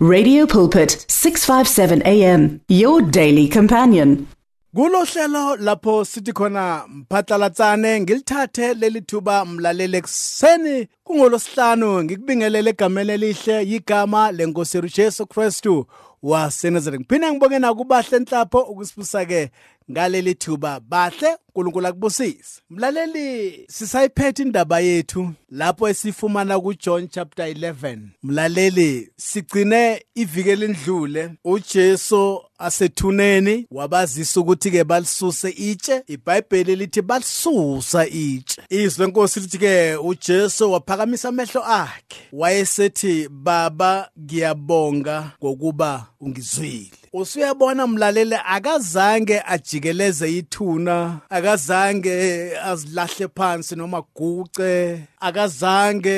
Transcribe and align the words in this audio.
Radio 0.00 0.46
Pulpit 0.46 1.04
657 1.08 2.02
AM 2.06 2.60
your 2.68 3.02
daily 3.02 3.48
companion. 3.48 4.28
Kulo 4.76 5.04
hlelo 5.04 5.56
lapho 5.56 6.04
sithi 6.04 6.32
khona 6.32 6.84
mphatlalatsane 6.88 8.00
ngilithathe 8.00 8.74
leli 8.74 9.00
thuba 9.00 9.44
mlaleli 9.44 9.96
ekseni 9.96 10.86
kungolosihlanu 11.04 12.04
ngikubingelele 12.04 12.70
egameni 12.70 13.12
elihle 13.12 13.66
yigama 13.66 14.32
lenkosi 14.32 14.80
Jesu 14.96 15.26
Kristu 15.26 15.86
waseNazareth. 16.22 17.00
Ngiphinde 17.00 17.32
ngibonge 17.32 17.58
nakubahle 17.58 18.16
enhlapho 18.16 18.60
ukusiphusa 18.60 19.24
ke 19.24 19.50
ngaleli 19.90 20.34
thuba 20.34 20.80
bahle 20.80 21.36
uNkulunkulu 21.58 21.86
akubusise. 21.86 22.60
Mlaleli 22.70 23.66
sisayiphethe 23.68 24.42
indaba 24.42 24.80
yethu 24.80 25.30
lapho 25.50 25.88
esifumana 25.88 26.60
kuJohn 26.60 27.08
chapter 27.08 27.46
11 27.46 27.98
mlaleli 28.22 29.10
sigcine 29.16 30.04
iviki 30.14 30.50
elindlule. 30.50 31.30
uJesu 31.44 32.40
asethuneni 32.58 33.66
wabazisa 33.70 34.40
ukuthi 34.40 34.70
ke 34.70 34.84
balisuse 34.84 35.50
itshe. 35.50 36.02
iBhayibheli 36.06 36.76
lithi 36.76 37.02
balisusa 37.02 38.06
itshe. 38.06 38.62
Izwe 38.68 39.06
lenkosi 39.06 39.40
lithi 39.40 39.58
ke 39.58 39.96
uJesu 39.96 40.72
waphakamisa 40.72 41.28
amehlo 41.28 41.64
akhe. 41.64 42.20
Wayesethi 42.32 43.28
baba 43.28 44.10
ngiyabonga 44.20 45.30
ngokuba 45.44 46.06
ungizwile. 46.20 46.97
Usuyabona 47.12 47.86
mlaleli 47.86 48.36
akazange 48.44 49.42
ajikeleze 49.46 50.32
ithuna 50.38 51.20
akazange 51.30 52.12
azilahle 52.58 53.28
phansi 53.36 53.76
noma 53.76 54.02
guce 54.14 55.00
akazange 55.20 56.16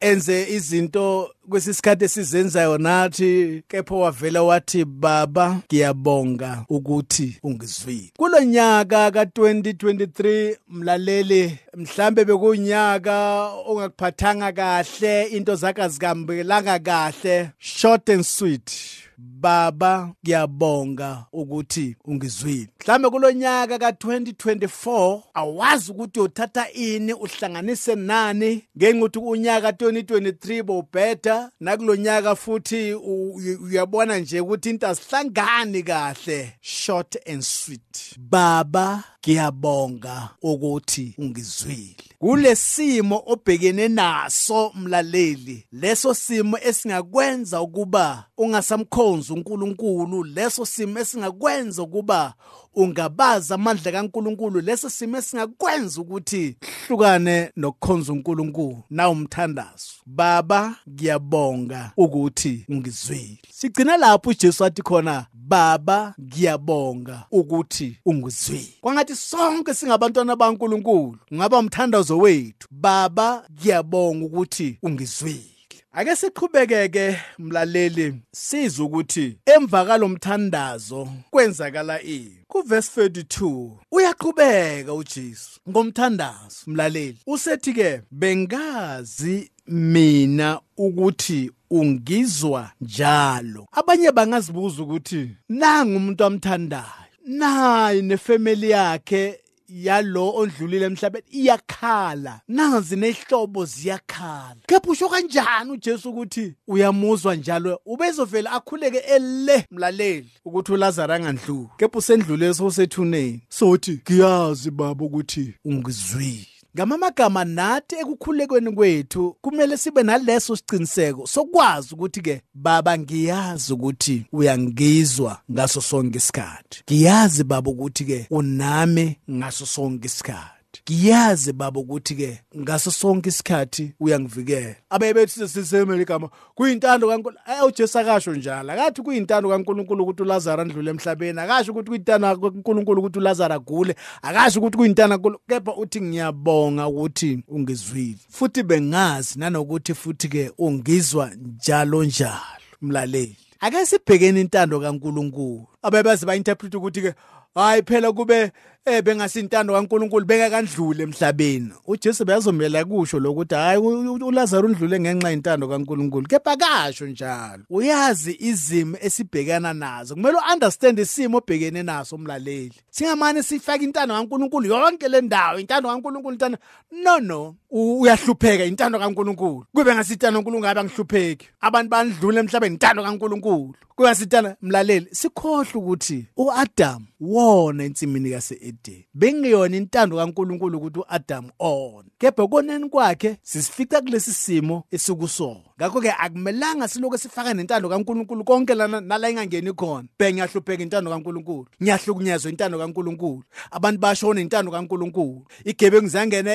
enze 0.00 0.46
izinto 0.50 1.30
kwesisikhathi 1.48 2.04
esizenzayo 2.04 2.78
nathi 2.78 3.62
kepha 3.68 3.94
wavela 3.94 4.42
wathi 4.42 4.84
baba 4.84 5.60
ngiyabonga 5.66 6.64
ukuthi 6.68 7.38
ungizwile. 7.42 8.12
Kulonyaka 8.16 9.08
ka2023 9.08 10.56
mlaleli 10.68 11.58
mhlambe 11.76 12.24
bekunyaka 12.24 13.48
ongakuphathanga 13.66 14.52
kahle 14.52 15.22
into 15.22 15.54
zakhe 15.56 15.82
azikambelanga 15.82 16.78
kahle 16.78 17.50
short 17.58 18.08
and 18.08 18.24
sweet. 18.24 19.07
Baba 19.18 20.10
ngiyabonga 20.24 21.24
ukuthi 21.32 21.96
ungizwile. 22.04 22.68
Mhlambe 22.80 23.10
kulonyaka 23.10 23.76
ka2024 23.76 25.20
awazi 25.34 25.92
ukuthi 25.92 26.20
uthatha 26.20 26.72
ini 26.72 27.12
uhlanganise 27.12 27.94
nani. 27.94 28.64
Ngenxa 28.76 28.98
ukuthi 28.98 29.18
unyaka 29.18 29.70
2023 29.70 30.62
bobheda 30.62 31.50
nakulonyaka 31.60 32.36
futhi 32.36 32.94
uyabona 32.94 34.18
nje 34.18 34.40
ukuthi 34.40 34.70
into 34.70 34.88
asihlangani 34.88 35.82
kahle. 35.82 36.52
Short 36.60 37.16
and 37.26 37.42
sweet. 37.42 38.14
Baba 38.18 39.04
ngiyabonga 39.28 40.28
ukuthi 40.42 41.14
ungizwile. 41.18 41.96
Kulesimo 42.18 43.22
obhekene 43.26 43.88
naso 43.88 44.72
mlaleli 44.74 45.64
leso 45.72 46.14
simo 46.14 46.58
esingakwenza 46.58 47.62
ukuba 47.62 48.24
ungasamkhonzi 48.38 49.32
uNkulunkulu 49.32 50.24
leso 50.24 50.66
simo 50.66 50.98
esingakwenza 50.98 51.82
ukuba 51.82 52.34
ungabaza 52.74 53.54
amandla 53.54 53.92
kaNkulunkulu 53.92 54.60
leso 54.60 54.90
simo 54.90 55.18
esingakwenza 55.18 56.00
ukuthi 56.00 56.56
hlukane 56.86 57.50
nokukhonza 57.56 58.12
uNkulunkulu. 58.12 58.82
Na 58.90 59.10
umthandazo. 59.10 59.92
Baba 60.06 60.76
ngiyabonga 60.90 61.92
ukuthi 61.96 62.64
ungizwile. 62.68 63.38
Sigcina 63.52 63.96
lapho 63.96 64.30
uJesu 64.30 64.64
athi 64.64 64.82
khona 64.82 65.26
baba 65.48 66.14
ngiyabonga 66.20 67.24
ukuthi 67.30 67.96
ungizwile 68.06 68.74
kwangathi 68.80 69.16
sonke 69.16 69.74
singabantwana 69.74 70.36
baNkulunkulu 70.36 71.18
ngaba 71.34 71.58
umthandazo 71.58 72.18
wethu. 72.18 72.68
Baba 72.70 73.44
ngiyabonga 73.52 74.26
ukuthi 74.26 74.78
ungizwile. 74.82 75.58
Ake 75.92 76.16
siqhubekeke 76.16 77.16
mlaleli 77.38 78.14
sizwe 78.32 78.84
ukuthi 78.86 79.36
emva 79.46 79.84
kalomthandazo 79.84 81.08
kwenzakala 81.30 82.02
ini? 82.02 82.38
Kuverse 82.48 83.08
32 83.08 83.70
uyaqhubeka 83.92 84.94
uJesu 84.94 85.60
ngomthandazo 85.68 86.56
mlaleli. 86.66 87.18
Usethi 87.26 87.72
ke 87.72 88.02
bengazi 88.10 89.50
mina 89.68 90.60
ukuthi 90.76 91.50
ungizwa 91.70 92.70
njalo. 92.80 93.66
Abanye 93.72 94.12
bangazibuza 94.12 94.82
ukuthi 94.82 95.30
nanga 95.48 95.96
umuntu 95.96 96.24
amthandayo 96.24 97.08
nayi 97.24 98.02
nefamily 98.02 98.70
yakhe 98.70 99.40
yalo 99.68 100.32
ondlulile 100.36 100.86
emhlabeni 100.86 101.24
iyakhala. 101.30 102.40
Nazi 102.48 102.96
nehlobo 102.96 103.64
ziyakhala. 103.64 104.56
Kepha 104.66 104.90
usho 104.90 105.08
kanjani 105.08 105.70
uJesu 105.70 106.10
ukuthi 106.10 106.54
uyamuzwa 106.68 107.36
njalo 107.36 107.80
ubezovela 107.86 108.52
akhuleke 108.52 108.98
ele 108.98 109.66
mlaleli 109.70 110.30
ukuthi 110.44 110.72
uLazarus 110.72 111.16
angandluli? 111.16 111.68
Kepha 111.76 111.98
usendlule 111.98 112.54
sosethuneni 112.54 113.40
sothi 113.48 114.00
ngiyazi 114.10 114.70
baba 114.70 115.04
ukuthi 115.04 115.54
ungizwile. 115.64 116.57
Ngamamagama 116.78 117.44
nathi 117.44 117.94
ekukhulekweni 117.96 118.72
kwethu 118.72 119.36
kumele 119.42 119.76
sibe 119.76 120.02
naleso 120.02 120.56
siciniseko 120.56 121.26
sokwazi 121.26 121.94
ukuthi 121.94 122.20
ke 122.20 122.42
baba 122.54 122.98
ngiyazi 122.98 123.72
ukuthi 123.72 124.26
uyangizwa 124.32 125.38
ngaso 125.52 125.80
sonke 125.80 126.18
isikhathi. 126.18 126.82
Ngiyazi 126.86 127.44
baba 127.44 127.70
ukuthi 127.70 128.04
ke 128.04 128.26
unami 128.30 129.16
ngaso 129.30 129.66
sonke 129.66 130.06
isikhathi. 130.06 130.57
Ngiyazi 130.90 131.52
baba 131.52 131.80
ukuthi 131.80 132.14
ke 132.14 132.40
ngaso 132.56 132.90
sonke 132.90 133.28
isikhathi 133.28 133.94
uyangivikela. 134.00 134.74
Abebethi 134.90 135.48
sisemele 135.48 136.02
igama 136.02 136.30
kuyintando 136.54 137.08
kaNkulunkulu 137.08 137.36
eh 137.46 137.66
uJesu 137.66 137.98
akasho 137.98 138.34
njalo 138.34 138.72
akathi 138.72 139.02
kuyintando 139.02 139.48
kaNkulunkulu 139.48 140.02
ukuthi 140.02 140.22
uLazarus 140.22 140.62
andlule 140.62 140.90
emhlabeni 140.90 141.40
akasho 141.40 141.72
ukuthi 141.72 141.88
kuyintando 141.88 142.36
kaNkulunkulu 142.36 143.00
ukuthi 143.00 143.18
uLazarus 143.18 143.56
agule 143.56 143.94
akasho 144.22 144.60
ukuthi 144.60 144.76
kuyintando 144.76 145.14
kaNkulunkulu 145.14 145.48
kepha 145.48 145.76
uthi 145.76 146.00
ngiyabonga 146.00 146.88
ukuthi 146.88 147.44
ungizwile. 147.48 148.18
Futhi 148.30 148.62
bengazi 148.62 149.38
nanokuthi 149.38 149.94
futhi 149.94 150.28
ke 150.28 150.52
ungizwa 150.58 151.30
njalo 151.36 152.04
njalo 152.04 152.40
mlaleli. 152.82 153.36
Ake 153.60 153.86
sibhekene 153.86 154.40
intando 154.40 154.80
kaNkulunkulu. 154.80 155.66
Abebazi 155.82 156.26
ba 156.26 156.36
interpret 156.36 156.74
ukuthi 156.74 157.02
ke 157.02 157.14
hayi 157.54 157.82
phela 157.82 158.12
kube 158.12 158.52
eh 158.86 159.02
bengasintando 159.02 159.74
kaNkuluNkulu 159.74 160.26
bengakandlule 160.26 161.02
emhlabeni. 161.02 161.72
uJesu 161.86 162.24
beyazomela 162.24 162.84
kusho 162.84 163.20
lokuthi 163.20 163.54
hayi 163.54 163.78
uLazarus 163.78 164.70
undlule 164.70 165.00
ngenxa 165.00 165.30
yentando 165.30 165.68
kaNkuluNkulu. 165.68 166.28
Kepha 166.28 166.56
kasho 166.56 167.06
njalo 167.06 167.64
uyazi 167.70 168.36
izimo 168.40 168.96
esibhekana 169.00 169.74
nazo. 169.74 170.14
Kumele 170.14 170.38
uunderstand 170.38 170.98
isimo 170.98 171.38
obhekene 171.38 171.82
naso 171.82 172.16
umlaleli. 172.16 172.72
Singamane 172.90 173.42
sifaka 173.42 173.84
intando 173.84 174.14
kaNkuluNkulu 174.14 174.68
yonke 174.68 175.08
le 175.08 175.20
ndawo 175.20 175.58
intando 175.58 175.88
kaNkuluNkulu 175.88 176.32
intando 176.32 176.58
no 176.92 177.18
no 177.18 177.56
uyahlupheka 177.70 178.64
intando 178.64 178.98
kaNkuluNkulu. 178.98 179.66
Kube 179.74 179.94
ngasitando 179.94 180.38
kaNkuluNkulu 180.38 180.60
ngabe 180.60 180.80
angihlupheki. 180.80 181.48
Abantu 181.60 181.90
bandlule 181.90 182.40
emhlabeni 182.40 182.74
intando 182.74 183.02
kaNkuluNkulu. 183.02 183.74
Kube 183.96 184.08
ngasitando 184.08 184.54
mlaleli 184.62 185.06
sikhohle 185.12 185.70
ukuthi 185.74 186.26
uAdam 186.36 187.06
wona 187.20 187.84
ensimini 187.84 188.30
kase-Eden 188.68 189.04
bengeyona 189.14 189.76
intando 189.76 190.16
kaNkuluNkulu 190.16 190.78
ukuthi 190.78 190.98
uAdam 191.00 191.50
on. 191.58 192.04
Kepha 192.18 192.48
koneni 192.48 192.88
kwakhe 192.88 193.38
sisifica 193.42 194.00
kulesi 194.00 194.32
simo 194.32 194.84
esikusona 194.90 195.67
ngakho 195.78 196.00
ke 196.00 196.10
akumelanga 196.10 196.88
siloku 196.88 197.18
sifaka 197.18 197.54
nentando 197.54 197.88
kaNkuluNkulu 197.88 198.44
konke 198.44 198.74
lana 198.74 199.00
nala 199.00 199.30
ingangeni 199.30 199.72
khona. 199.72 200.08
Bhe 200.18 200.32
ngiyahlupheka 200.32 200.82
intando 200.82 201.10
kaNkuluNkulu. 201.10 201.66
Ngiyahlukunyezwa 201.82 202.50
intando 202.50 202.78
kaNkuluNkulu. 202.78 203.42
Abantu 203.70 204.00
bashona 204.00 204.40
intando 204.40 204.72
kaNkuluNkulu. 204.72 205.46
Igebengu 205.64 206.08
zangena 206.08 206.50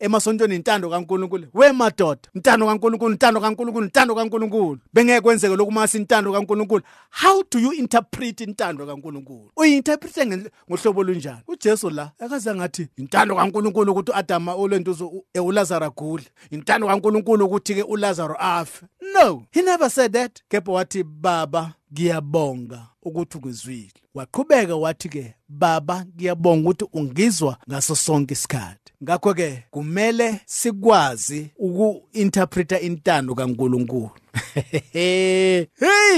emasontweni 0.00 0.56
intando 0.56 0.88
kaNkuluNkulu. 0.88 1.48
We 1.52 1.72
madoda 1.72 2.20
intando 2.34 2.66
kaNkuluNkulu 2.66 3.12
intando 3.12 3.40
kaNkuluNkulu 3.40 3.84
intando 3.84 4.14
kaNkuluNkulu. 4.14 4.78
Bengeke 4.94 5.20
kwenzeke 5.20 5.56
lokumasa 5.56 5.98
intando 5.98 6.32
kaNkuluNkulu. 6.32 6.82
How 7.10 7.42
do 7.50 7.58
you 7.58 7.72
interpret 7.72 8.40
intando 8.40 8.86
kaNkuluNkulu? 8.86 9.50
Uyinterprete 9.56 10.26
ngohlobo 10.70 11.02
lunjani 11.02 11.42
uJesu 11.48 11.90
la 11.90 12.12
akaze 12.18 12.54
ngathi 12.54 12.88
intando 12.96 13.36
kaNkuluNkulu 13.36 13.92
ukuthi 13.92 14.12
uAdam 14.12 14.48
olentuzo 14.48 15.12
uLazarus 15.34 15.88
agule 15.88 16.24
intando 16.50 16.86
kaNkuluNkulu 16.86 17.44
ukuthi 17.44 17.74
ke 17.74 17.82
uLazarus 18.38 18.82
afe 18.82 18.86
no 19.14 19.46
he 19.50 19.62
never 19.62 19.90
said 19.90 20.12
that. 20.12 20.42
Kepha 20.48 20.72
wathi 20.72 21.04
baba 21.04 21.74
ngiyabonga 21.92 22.86
ukuthi 23.02 23.38
ungizwile. 23.38 23.92
Waqhubeka 24.14 24.76
wathi 24.76 25.08
ke 25.08 25.34
baba 25.48 26.04
ngiyabonga 26.04 26.70
ukuthi 26.70 26.86
ungizwa 26.92 27.56
ngaso 27.68 27.96
sonke 27.96 28.32
isikhathi. 28.32 28.92
Ngakho 29.02 29.34
ke 29.34 29.64
kumele 29.70 30.40
sikwazi 30.46 31.50
uku-interpreta 31.58 32.80
intando 32.80 33.34
kaNkuluNkulu. 33.34 34.10
Hey 34.92 35.66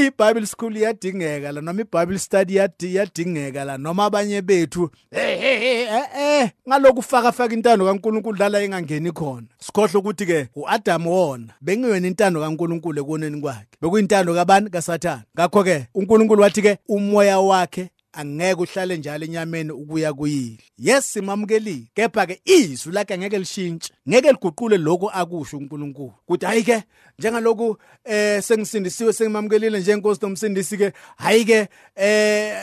iBible 0.06 0.46
school 0.46 0.76
iyadingeka 0.76 1.52
la 1.52 1.60
noma 1.60 1.82
iBible 1.82 2.18
study 2.18 2.54
iyadingeka 2.54 3.64
la 3.64 3.78
noma 3.78 4.04
abanye 4.04 4.42
bethu 4.42 4.90
hey 5.10 5.38
hey 5.38 5.82
eh 5.82 6.06
eh 6.18 6.50
ngaloku 6.68 7.02
faka 7.02 7.32
faka 7.32 7.54
intando 7.54 7.84
kaNkuluNkulu 7.84 8.36
dlala 8.36 8.62
engangeni 8.62 9.12
khona. 9.12 9.46
Sikhohle 9.58 9.98
ukuthi 9.98 10.26
ke 10.26 10.48
uAdam 10.56 11.06
wona 11.06 11.54
bengiyona 11.60 12.06
intando 12.06 12.40
kaNkuluNkulu 12.40 13.00
ekoneni 13.00 13.40
kwakhe 13.40 13.66
bekuyintando 13.82 14.34
kabani? 14.34 14.70
kaSathane. 14.70 15.22
Ngakho 15.36 15.64
ke 15.64 15.86
uNkulunkulu 15.94 16.42
wathi 16.42 16.62
ke 16.62 16.78
umoya 16.88 17.40
wakhe 17.40 17.89
angeke 18.12 18.62
uhlale 18.62 18.96
njalo 18.96 19.24
enyameni 19.24 19.70
ukuya 19.70 20.12
kuyile 20.12 20.58
yes 20.78 21.12
simamukelile 21.12 21.84
kepha 21.94 22.26
ke 22.26 22.40
izwi 22.44 22.92
lakhe 22.92 23.14
angeke 23.14 23.38
lishintshe. 23.38 23.92
Ngeke 24.08 24.32
liguqule 24.32 24.76
lokho 24.76 25.08
akusho 25.08 25.56
uNkulunkulu. 25.58 26.12
Kuthi 26.26 26.46
hayi 26.46 26.62
ke 26.62 26.82
njengaloku 27.18 27.76
eh 28.04 28.42
sengisindisiwe 28.42 29.12
sengimamukelile 29.12 29.80
njengenkosi 29.80 30.20
nomsindisi 30.22 30.78
ke 30.78 30.92
hayi 31.16 31.44
ke 31.44 31.68
eh 31.96 32.56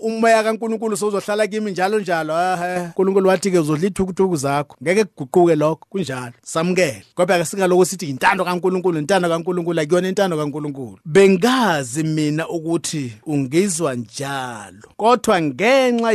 umoya 0.00 0.42
kaNkulunkulu 0.42 0.96
sozohlala 0.96 1.46
kimi 1.46 1.70
njalo 1.70 2.00
njalo. 2.00 2.34
Eh 2.34 2.86
uNkulunkulu 2.86 3.28
wathi 3.28 3.50
ke 3.50 3.58
uzodla 3.58 3.86
ithukuthuku 3.86 4.36
zakho. 4.36 4.76
Ngeke 4.82 5.04
kuguquke 5.04 5.56
lokho 5.56 5.86
kunjalo. 5.90 6.32
Samukele. 6.42 7.04
Kodwa 7.14 7.38
ke 7.38 7.44
singaloko 7.44 7.84
sithi 7.84 8.10
intando 8.10 8.44
kaNkulunkulu 8.44 8.98
intando 8.98 9.28
kaNkulunkulu 9.28 9.80
akuyona 9.80 10.08
intando 10.08 10.36
kaNkulunkulu. 10.36 10.98
Bengazi 11.04 12.02
mina 12.02 12.48
ukuthi 12.48 13.12
ungizwa 13.26 13.94
njalo. 13.94 14.93
Kodwa 14.96 15.36
ngenxa 15.42 16.10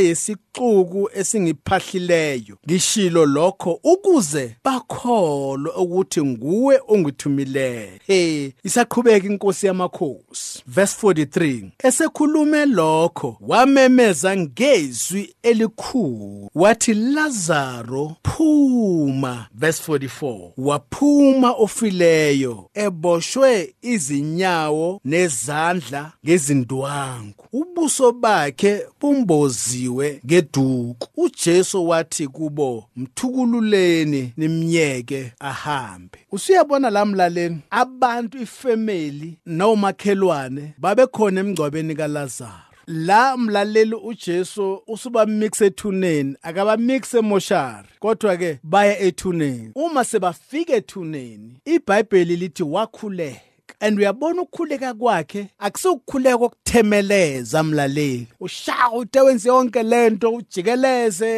yesixuku 0.58 1.10
esingiphahlileyo 1.14 2.56
ngishilo 2.66 3.26
lokho 3.26 3.80
ukuze 3.84 4.56
bakholwe 4.64 5.72
ukuthi 5.76 6.22
nguwe 6.22 6.80
ongithumileyo 6.88 7.90
hey 8.06 8.50
isaqhubeka 8.64 9.26
inkosi 9.26 9.66
yamakhosi. 9.66 10.62
Verse 10.66 11.06
43 11.06 11.70
esekhulume 11.84 12.66
lokho 12.66 13.36
wamemeza 13.40 14.36
ngezwi 14.36 15.34
elikhulu. 15.42 16.50
Wathi 16.54 16.94
Lazaro 16.94 18.16
phuma. 18.22 19.46
Verse 19.54 19.92
44 19.92 20.50
waphuma 20.56 21.50
ofileyo 21.52 22.70
eboshwe 22.74 23.74
izinyawo 23.82 25.00
nezandla 25.04 26.12
ngezindwangu. 26.24 27.34
Ubuso 27.52 28.12
bakhe 28.12 28.86
bumboziwe 29.00 30.20
ngeduku 30.40 31.08
uJesu 31.16 31.88
wathi 31.88 32.28
kubo 32.28 32.84
mthukululeni 32.96 34.32
nimyeke 34.36 35.32
ahambe. 35.38 36.18
Usuyabona 36.32 36.90
lamlaleni 36.90 37.58
abantu 37.70 38.38
ifamily 38.38 39.38
nomakhelwane 39.46 40.74
babekhona 40.78 41.40
emgcwabeni 41.40 41.94
kaLazaro. 41.94 42.70
La 42.86 43.36
mlaleli 43.36 43.94
uJesu 43.94 44.82
usuba 44.86 45.26
mix 45.26 45.60
ethuneni 45.62 46.36
akaba 46.42 46.76
mix 46.76 47.14
emoshari 47.14 47.88
kodwa 48.00 48.36
ke 48.36 48.58
baya 48.62 48.98
ethuneni. 49.00 49.70
Uma 49.74 50.04
sebafika 50.04 50.72
ethuneni 50.72 51.56
iBhayibheli 51.64 52.36
lithi 52.36 52.62
wakhuleka. 52.62 53.49
And 53.80 53.98
uyabona 53.98 54.42
ukukhuleka 54.42 54.94
kwakhe 54.94 55.46
akusukukhuleka 55.58 56.38
kokuthemeleza 56.38 57.62
mlaleli. 57.62 58.26
Ushaya 58.40 58.90
ude 58.92 59.20
wenze 59.20 59.48
yonke 59.48 59.82
lento 59.82 60.30
ujikeleze 60.34 61.28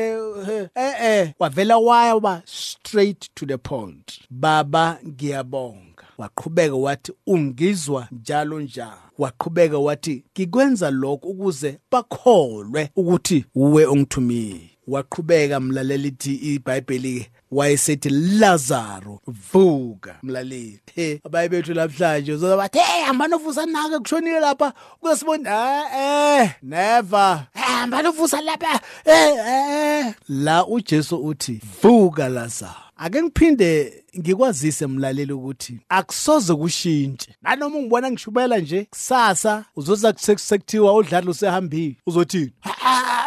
eh 0.74 0.94
eh 1.02 1.32
wavela 1.38 1.78
waya 1.78 2.16
uba 2.16 2.42
straight 2.44 3.30
to 3.34 3.46
the 3.46 3.58
point. 3.58 4.20
Baba 4.30 4.98
ngiyabonga. 5.06 5.82
Waqhubeka 6.18 6.74
wathi 6.74 7.12
ungizwa 7.26 8.08
njalo 8.12 8.60
njalo. 8.60 8.92
Waqhubeka 9.18 9.78
wathi 9.78 10.24
ngikwenza 10.32 10.90
lokho 10.90 11.28
ukuze 11.28 11.78
bakholwe 11.90 12.90
ukuthi 12.96 13.44
uwe 13.54 13.86
ongithumile. 13.86 14.70
Waqhubeka 14.86 15.60
mlaleli 15.60 16.08
ithi 16.08 16.34
iBhayibheli 16.34 17.26
wayesethi 17.52 18.10
Lazaro 18.10 19.20
vuka 19.26 20.16
mlaleli. 20.22 20.80
He 20.94 21.20
abayibethu 21.24 21.74
namhlanje 21.74 22.32
uzobathi 22.32 22.78
hey 22.78 23.04
hamba 23.04 23.28
novusa 23.28 23.66
nake 23.66 23.98
kushonile 23.98 24.40
lapha. 24.40 24.72
Ukuzibona 25.02 25.82
eh 25.96 26.50
never. 26.62 27.46
Hamba 27.54 28.02
novusa 28.02 28.40
lapha. 28.40 28.80
Eh 29.04 29.36
eh 29.46 30.14
la 30.28 30.66
uJesu 30.66 31.16
uthi 31.16 31.60
vuka 31.82 32.28
Lazaro. 32.28 32.74
Ake 32.96 33.22
ngiphinde 33.22 34.04
ngikwazise 34.18 34.86
mlaleli 34.86 35.32
ukuthi 35.32 35.80
akusoze 35.88 36.54
kushintshe. 36.54 37.36
Nanoma 37.42 37.76
ungibona 37.76 38.10
ngishubela 38.10 38.58
nje 38.58 38.84
kusasa 38.90 39.64
uzoza 39.76 40.12
kusekuthiwa 40.12 40.94
udlala 40.94 41.30
usehambile. 41.30 41.96
Uzothini? 42.06 42.52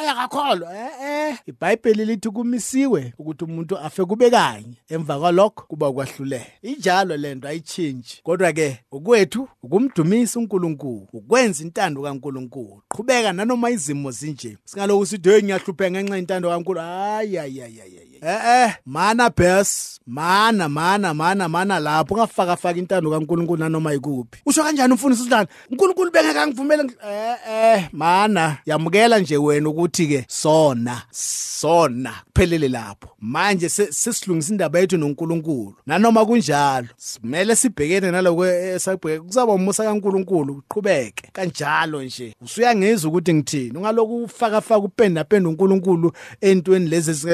Akakholwa 0.09 0.75
eh 0.75 0.91
eh. 1.01 1.37
iBhayibheli 1.45 2.05
lithi 2.05 2.29
kumisiwe 2.29 3.13
ukuthi 3.17 3.43
umuntu 3.43 3.77
afe 3.77 4.05
kube 4.05 4.29
kanye 4.29 4.77
emva 4.89 5.19
kwalokho 5.19 5.65
kuba 5.67 5.91
kwahlulela 5.91 6.45
injalo 6.61 7.17
lento 7.17 7.47
ayichange 7.47 8.21
kodwa 8.23 8.53
ke 8.53 8.79
ukwethu 8.91 9.47
ukumdumisa 9.63 10.39
uNkulunkulu 10.39 11.07
ukwenza 11.13 11.63
intando 11.63 12.01
kaNkulunkulu. 12.01 12.81
Qhubeka 12.89 13.33
nanoma 13.33 13.69
izimo 13.69 14.11
zinje 14.11 14.57
singaloku 14.65 15.05
sithi 15.05 15.29
hey 15.29 15.43
ngiyahlupheka 15.43 15.91
ngenxa 15.91 16.17
intando 16.17 16.49
kaNkulunkulu 16.49 16.79
hayi 16.79 17.35
hayi 17.35 17.59
hayi. 17.59 18.04
Eh 18.21 18.39
eh 18.45 18.73
mana 18.85 19.29
bes 19.29 19.99
mana 20.07 20.69
mana 20.69 21.13
mana 21.13 21.49
mana 21.49 21.79
lapho 21.79 22.13
ungafaka 22.13 22.55
faka 22.55 22.79
intando 22.79 23.11
kaNkulunkulu 23.11 23.59
nanoma 23.59 23.93
ikuphi 23.93 24.41
usho 24.45 24.63
kanjani 24.63 24.93
umfundisi 24.93 25.21
usidlana 25.21 25.47
uNkulunkulu 25.71 26.11
bengeke 26.11 26.39
angivumele 26.39 26.83
eh 27.09 27.37
eh 27.49 27.89
mana 27.91 28.57
yamukela 28.65 29.19
nje 29.19 29.37
wena 29.37 29.69
ukuthi 29.69 30.07
ke 30.07 30.25
sona 30.27 31.01
sona 31.11 32.13
kuphelele 32.35 32.67
lapho. 32.67 33.09
Manje 33.19 33.69
sesilungisa 33.69 34.51
indaba 34.51 34.79
yethu 34.79 34.97
noNkulunkulu. 34.97 35.75
Nanoma 35.85 36.25
kunjalo 36.25 36.87
simele 36.97 37.55
sibhekene 37.55 38.11
naloko 38.11 38.45
esabheke 38.45 39.19
kuzaba 39.19 39.53
umusa 39.53 39.83
kaNkulunkulu 39.83 40.53
uqhubeke. 40.53 41.29
Kanjalo 41.33 42.03
nje 42.03 42.35
usuyangizwa 42.41 43.09
ukuthi 43.09 43.33
ngithini? 43.33 43.77
Ungaloku 43.77 44.23
ufaka 44.23 44.61
faka 44.61 44.85
upenda 44.85 45.23
penda 45.23 45.49
uNkulunkulu 45.49 46.11
entweni 46.41 46.89
lezi 46.89 47.27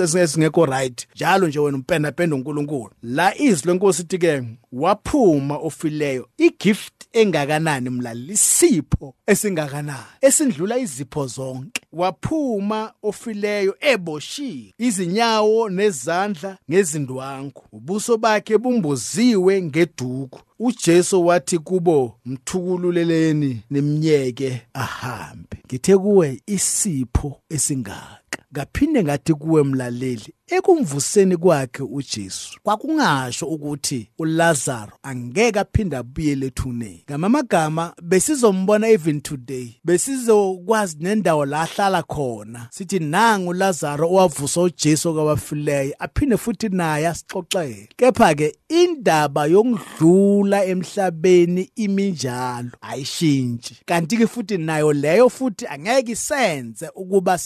esingekho 0.00 0.66
right. 0.66 1.06
Njalo 1.16 1.48
nje 1.48 1.58
wena 1.58 1.76
umpenda 1.76 2.12
penda 2.12 2.36
uNkulunkulu. 2.36 2.90
La 3.02 3.38
izwi 3.38 3.66
lenkosi 3.66 4.02
ithi 4.02 4.18
ke 4.18 4.42
waphuma 4.72 5.56
ofileyo 5.56 6.28
igift 6.38 6.92
engakanani 7.12 7.90
mlaleli 7.90 8.32
isipho 8.32 9.14
esingakanani? 9.26 10.04
Esindlula 10.20 10.78
izipho 10.78 11.26
zonke. 11.26 11.82
Waphuma 11.92 12.92
ofileyo 13.02 13.76
eboshiwe 13.80 14.74
izinyawo 14.78 15.68
nezandla 15.68 16.58
ngezindwangu. 16.70 17.62
Ubuso 17.72 18.16
bakhe 18.16 18.58
bumboziwe 18.58 19.62
ngeduku. 19.62 20.40
uJesu 20.58 21.26
wathi 21.26 21.58
kubo 21.58 22.18
mthukululeleni 22.26 23.60
nemnyeke 23.70 24.62
ahambe. 24.74 25.56
Ngithe 25.66 25.98
kuwe 25.98 26.42
isipho 26.46 27.40
esingaka 27.50 28.21
ngaphinde 28.52 29.04
ngathi 29.04 29.34
kuwe 29.34 29.62
mlaleli 29.62 30.34
ekumvuseni 30.46 31.36
kwakhe 31.36 31.82
uJesu 31.82 32.58
kwakungasho 32.62 33.46
ukuthi 33.46 34.08
uLazaro 34.18 34.92
angeke 35.02 35.60
aphinde 35.60 35.96
abuyele 35.96 36.46
ethuneni. 36.46 37.04
Ngamagama 37.10 37.94
besizombona 38.02 38.88
even 38.88 39.20
today 39.20 39.80
besizokwazi 39.84 40.96
nendawo 41.00 41.44
la 41.44 41.60
ahlala 41.60 42.02
khona. 42.02 42.68
Sithi 42.70 42.98
nangu 42.98 43.50
uLazaro 43.50 44.08
owavusa 44.10 44.60
uJesu 44.60 45.14
kwabafileyo 45.14 45.94
aphinde 45.98 46.36
futhi 46.36 46.68
naye 46.68 47.08
asixoxele. 47.08 47.88
Kepha 47.96 48.34
ke 48.34 48.56
indaba 48.68 49.46
yokudlula 49.46 50.64
emhlabeni 50.64 51.70
iminjalo 51.76 52.70
ayishintshi. 52.80 53.76
Kanti 53.86 54.16
ke 54.16 54.26
futhi 54.26 54.58
nayo 54.58 54.92
leyo 54.92 55.28
futhi 55.28 55.66
angeke 55.66 56.12
isenze 56.12 56.88
ukuba 56.94 57.38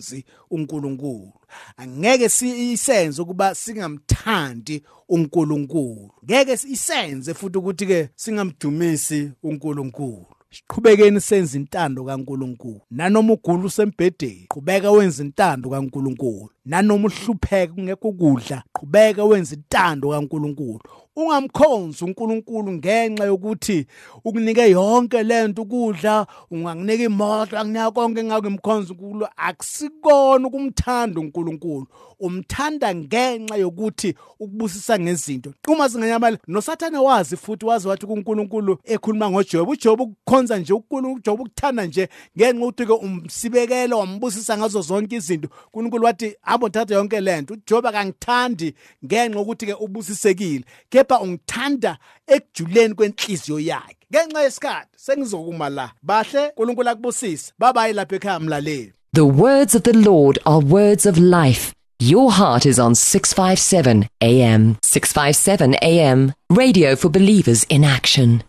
singamkhonzi 0.00 0.24
uNkulunkulu. 0.50 1.32
Angeke 1.76 2.28
siyisenze 2.28 3.22
ukuba 3.22 3.54
singamthandi 3.54 4.82
uNkulunkulu. 5.08 6.10
Ngeke 6.24 6.52
isenze 6.52 7.34
futhi 7.34 7.58
ukuthi 7.58 7.86
ke 7.86 8.08
singamdumisi 8.16 9.32
uNkulunkulu. 9.42 10.26
Siqhubekeni 10.50 11.20
senza 11.20 11.58
intando 11.58 12.04
kaNkuluNkulu. 12.04 12.80
Nanoma 12.90 13.32
ugula 13.32 13.64
usembhedeni 13.64 14.46
qhubeka 14.48 14.90
wenza 14.90 15.22
intando 15.22 15.70
kaNkuluNkulu. 15.70 16.50
Nanoma 16.64 17.08
uhlupheka 17.08 17.74
kungekho 17.74 18.08
ukudla 18.08 18.64
qhubeka 18.72 19.24
wenza 19.24 19.54
intando 19.54 20.10
kaNkuluNkulu. 20.10 20.80
Ungamkhonzi 21.22 22.04
uNkulunkulu 22.04 22.72
ngenxa 22.72 23.24
yokuthi 23.24 23.86
ukunike 24.24 24.70
yonke 24.70 25.22
lento 25.22 25.62
ukudla 25.62 26.26
unganginika 26.50 27.04
imoto 27.04 27.58
akunika 27.58 27.90
konke 27.90 28.24
ngakimkhonza 28.24 28.92
uNkulunkulu 28.92 29.28
akusikona 29.36 30.48
ukumthanda 30.48 31.20
uNkulunkulu. 31.20 31.86
Umthanda 32.20 32.94
ngenxa 32.94 33.56
yokuthi 33.56 34.14
ukubusisa 34.40 34.98
ngezinto. 34.98 35.54
Uma 35.68 35.88
singanyamala 35.88 36.38
nosathane 36.48 36.98
wazi 36.98 37.36
futhi 37.36 37.66
wazi 37.66 37.88
wathi 37.88 38.06
kuNkulunkulu 38.06 38.78
ekhuluma 38.84 39.30
ngoJob 39.30 39.68
uJob 39.68 40.00
ukukhonza 40.00 40.58
nje 40.58 40.72
uNkulunkulu 40.72 41.14
uJob 41.14 41.40
ukuthanda 41.40 41.86
nje 41.86 42.08
ngenxa 42.38 42.62
ukuthi 42.62 42.86
ke 42.86 42.92
umsibekelo 42.92 43.98
wambusisa 43.98 44.58
ngazo 44.58 44.82
zonke 44.82 45.16
izinto. 45.16 45.48
uNkulunkulu 45.66 46.04
wathi 46.04 46.36
abo 46.42 46.68
thatha 46.68 46.94
yonke 46.94 47.20
lento 47.20 47.54
uJob 47.54 47.86
akangithandi 47.86 48.74
ngenxa 49.04 49.40
ukuthi 49.40 49.66
ke 49.66 49.74
ubusisekile. 49.74 50.64
Kepha 50.88 51.09
ungithanda 51.20 51.98
ekujuleni 52.26 52.94
kwenhliziyo 52.94 53.60
yakhe 53.60 53.96
ngenxa 54.12 54.42
yesikhathi 54.42 54.88
sengizokuma 54.96 55.68
la 55.68 55.90
bahle 56.02 56.42
uNkulunkulu 56.48 56.88
akubusise 56.88 57.52
babayi 57.58 57.92
lapha 57.92 58.16
ekhaya 58.16 58.40
mlaleli 58.40 58.92
The 59.14 59.20
words 59.26 59.74
of 59.74 59.82
the 59.82 59.92
Lord 59.92 60.38
are 60.46 60.60
words 60.60 61.06
of 61.06 61.18
life. 61.18 61.72
Your 61.98 62.30
heart 62.30 62.64
is 62.64 62.78
on 62.78 62.94
657 62.94 64.08
AM. 64.22 64.76
657 64.82 65.74
AM. 65.82 66.32
Radio 66.48 66.94
for 66.96 67.08
believers 67.10 67.64
in 67.68 67.84
action. 67.84 68.42